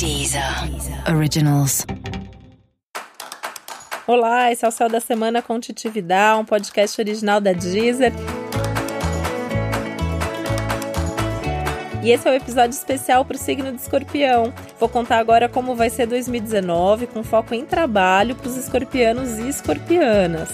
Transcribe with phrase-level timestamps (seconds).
[0.00, 0.42] Deezer
[1.14, 1.84] Originals.
[4.06, 8.10] Olá, esse é o Céu da Semana com Titividade, um podcast original da Deezer.
[12.02, 14.54] E esse é o um episódio especial para o signo de escorpião.
[14.78, 19.50] Vou contar agora como vai ser 2019, com foco em trabalho para os escorpianos e
[19.50, 20.48] escorpianas.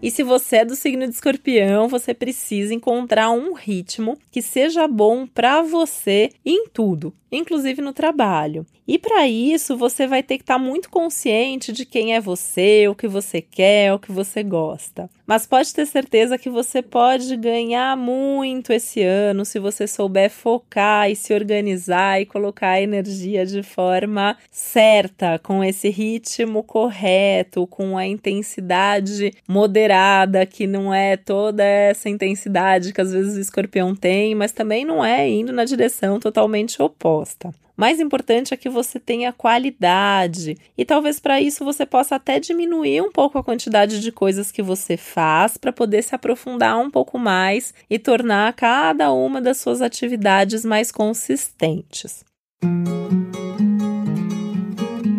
[0.00, 4.86] E se você é do signo de escorpião, você precisa encontrar um ritmo que seja
[4.86, 8.64] bom para você em tudo, inclusive no trabalho.
[8.86, 12.86] E para isso, você vai ter que estar tá muito consciente de quem é você,
[12.86, 15.10] o que você quer, o que você gosta.
[15.28, 21.10] Mas pode ter certeza que você pode ganhar muito esse ano se você souber focar
[21.10, 27.98] e se organizar e colocar a energia de forma certa, com esse ritmo correto, com
[27.98, 34.34] a intensidade moderada, que não é toda essa intensidade que às vezes o escorpião tem,
[34.34, 39.32] mas também não é indo na direção totalmente oposta mais importante é que você tenha
[39.32, 40.56] qualidade.
[40.76, 44.60] E talvez para isso você possa até diminuir um pouco a quantidade de coisas que
[44.60, 49.80] você faz para poder se aprofundar um pouco mais e tornar cada uma das suas
[49.80, 52.24] atividades mais consistentes.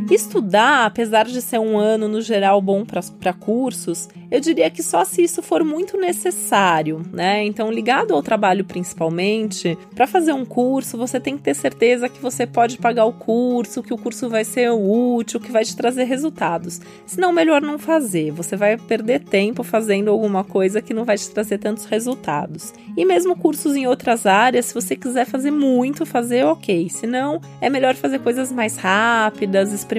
[0.09, 5.05] Estudar, apesar de ser um ano no geral bom para cursos, eu diria que só
[5.05, 7.43] se isso for muito necessário, né?
[7.45, 12.19] Então, ligado ao trabalho principalmente, para fazer um curso, você tem que ter certeza que
[12.19, 16.05] você pode pagar o curso, que o curso vai ser útil, que vai te trazer
[16.05, 16.81] resultados.
[17.05, 18.31] Senão, melhor não fazer.
[18.31, 22.73] Você vai perder tempo fazendo alguma coisa que não vai te trazer tantos resultados.
[22.97, 26.89] E mesmo cursos em outras áreas, se você quiser fazer muito, fazer ok.
[26.89, 29.98] Se não, é melhor fazer coisas mais rápidas, experimentar,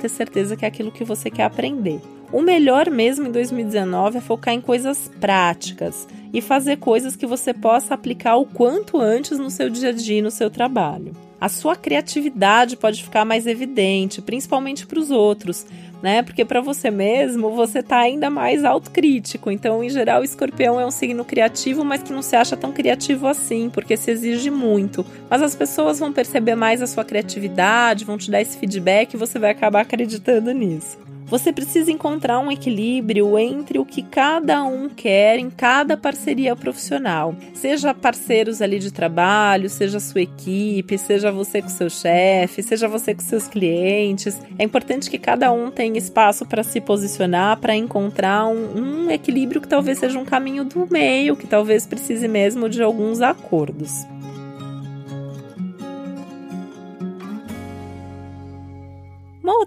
[0.00, 2.00] ter certeza que é aquilo que você quer aprender.
[2.32, 7.52] O melhor mesmo em 2019 é focar em coisas práticas e fazer coisas que você
[7.52, 11.12] possa aplicar o quanto antes no seu dia a dia e no seu trabalho.
[11.40, 15.66] A sua criatividade pode ficar mais evidente, principalmente para os outros,
[16.02, 16.22] né?
[16.22, 19.50] Porque para você mesmo, você tá ainda mais autocrítico.
[19.50, 22.72] Então, em geral, o escorpião é um signo criativo, mas que não se acha tão
[22.72, 25.04] criativo assim, porque se exige muito.
[25.28, 29.16] Mas as pessoas vão perceber mais a sua criatividade, vão te dar esse feedback e
[29.16, 31.09] você vai acabar acreditando nisso.
[31.30, 37.36] Você precisa encontrar um equilíbrio entre o que cada um quer em cada parceria profissional.
[37.54, 43.14] Seja parceiros ali de trabalho, seja sua equipe, seja você com seu chefe, seja você
[43.14, 44.40] com seus clientes.
[44.58, 49.60] É importante que cada um tenha espaço para se posicionar, para encontrar um, um equilíbrio
[49.60, 54.04] que talvez seja um caminho do meio, que talvez precise mesmo de alguns acordos.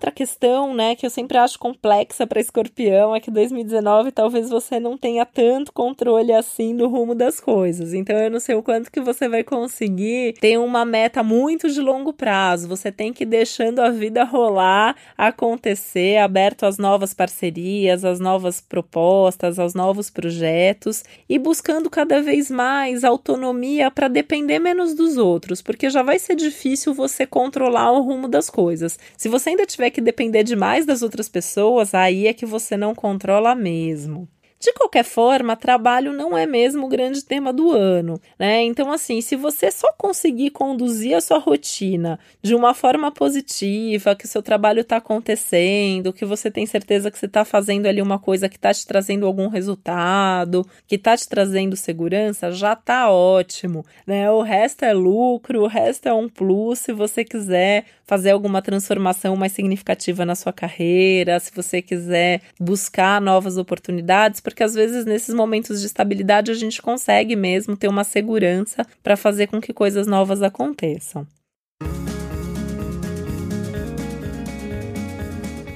[0.03, 4.77] Outra questão, né, que eu sempre acho complexa para escorpião é que 2019 talvez você
[4.77, 7.93] não tenha tanto controle assim do rumo das coisas.
[7.93, 11.79] Então eu não sei o quanto que você vai conseguir ter uma meta muito de
[11.79, 12.67] longo prazo.
[12.67, 18.59] Você tem que ir deixando a vida rolar, acontecer, aberto às novas parcerias, às novas
[18.59, 25.61] propostas, aos novos projetos e buscando cada vez mais autonomia para depender menos dos outros,
[25.61, 28.99] porque já vai ser difícil você controlar o rumo das coisas.
[29.15, 32.93] Se você ainda tiver que depender demais das outras pessoas, aí é que você não
[32.93, 34.27] controla mesmo.
[34.63, 38.63] De qualquer forma, trabalho não é mesmo o grande tema do ano, né?
[38.63, 44.23] Então, assim, se você só conseguir conduzir a sua rotina de uma forma positiva, que
[44.23, 48.17] o seu trabalho está acontecendo, que você tem certeza que você está fazendo ali uma
[48.17, 53.85] coisa que está te trazendo algum resultado, que está te trazendo segurança, já está ótimo,
[54.07, 54.31] né?
[54.31, 59.35] O resto é lucro, o resto é um plus se você quiser fazer alguma transformação
[59.35, 65.33] mais significativa na sua carreira, se você quiser buscar novas oportunidades, porque às vezes nesses
[65.33, 70.05] momentos de estabilidade a gente consegue mesmo ter uma segurança para fazer com que coisas
[70.05, 71.25] novas aconteçam.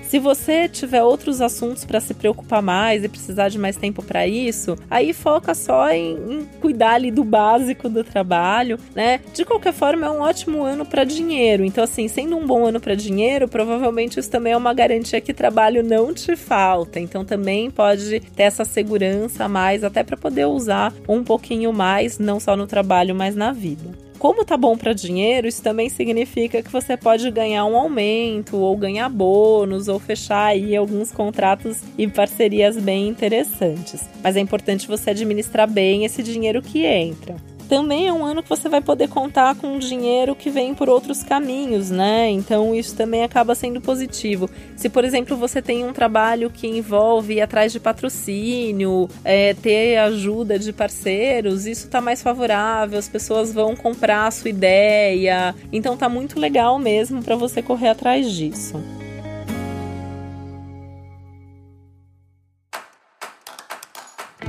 [0.07, 4.25] Se você tiver outros assuntos para se preocupar mais e precisar de mais tempo para
[4.25, 9.19] isso, aí foca só em, em, cuidar ali do básico do trabalho, né?
[9.33, 11.65] De qualquer forma, é um ótimo ano para dinheiro.
[11.65, 15.33] Então, assim, sendo um bom ano para dinheiro, provavelmente isso também é uma garantia que
[15.33, 17.01] trabalho não te falta.
[17.01, 22.17] Então, também pode ter essa segurança a mais, até para poder usar um pouquinho mais,
[22.17, 24.06] não só no trabalho, mas na vida.
[24.19, 28.75] Como tá bom para dinheiro, isso também significa que você pode ganhar um aumento ou
[28.75, 34.09] ganhar bônus ou fechar aí alguns contratos e parcerias bem interessantes.
[34.23, 37.35] Mas é importante você administrar bem esse dinheiro que entra.
[37.67, 41.23] Também é um ano que você vai poder contar com dinheiro que vem por outros
[41.23, 42.29] caminhos, né?
[42.29, 44.49] Então isso também acaba sendo positivo.
[44.75, 49.97] Se, por exemplo, você tem um trabalho que envolve ir atrás de patrocínio, é, ter
[49.97, 55.53] ajuda de parceiros, isso está mais favorável, as pessoas vão comprar a sua ideia.
[55.71, 58.81] Então tá muito legal mesmo para você correr atrás disso.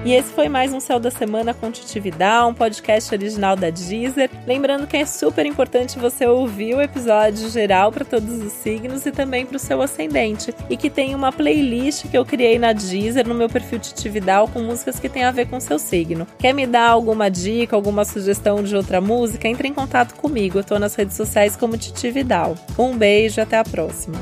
[0.04, 4.30] E esse foi mais um Céu da Semana com Titividade, um podcast original da Deezer.
[4.46, 9.10] Lembrando que é super importante você ouvir o episódio geral para todos os signos e
[9.10, 10.54] também para o seu ascendente.
[10.70, 14.60] E que tem uma playlist que eu criei na Deezer, no meu perfil Titividal, com
[14.62, 16.26] músicas que tem a ver com seu signo.
[16.38, 19.48] Quer me dar alguma dica, alguma sugestão de outra música?
[19.48, 20.60] Entre em contato comigo.
[20.70, 22.54] Eu nas redes sociais como Titividal.
[22.78, 24.16] Um beijo, até a próxima.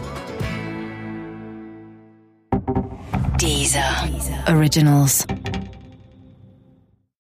[3.37, 3.83] Deezer.
[4.11, 4.57] Deezer.
[4.57, 5.27] Originals.